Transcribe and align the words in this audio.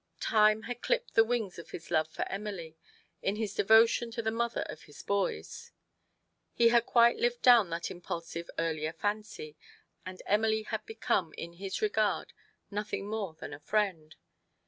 Time 0.19 0.63
had 0.63 0.81
clipped 0.81 1.13
the 1.13 1.23
wings 1.23 1.59
of 1.59 1.69
his 1.69 1.91
love 1.91 2.07
for 2.07 2.27
Emily 2.27 2.75
in 3.21 3.35
his 3.35 3.53
devotion 3.53 4.09
to 4.09 4.23
the 4.23 4.31
mother 4.31 4.63
of 4.63 4.85
his 4.85 5.03
boys: 5.03 5.71
he 6.55 6.69
had 6.69 6.87
quite 6.87 7.17
lived 7.19 7.43
down 7.43 7.69
that 7.69 7.91
impulsive 7.91 8.49
earlier 8.57 8.93
fancy, 8.93 9.55
and 10.03 10.23
Emily 10.25 10.63
had 10.63 10.83
become 10.87 11.35
in 11.37 11.53
his 11.53 11.83
regard 11.83 12.33
nothing 12.71 13.05
more 13.07 13.35
than 13.35 13.53
a 13.53 13.59
friend. 13.59 14.15